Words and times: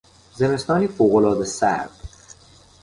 زمستانی 0.35 0.87
فوقالعاده 0.87 1.45
سرد 1.45 1.89